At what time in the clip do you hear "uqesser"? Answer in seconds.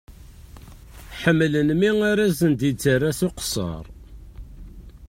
3.27-3.83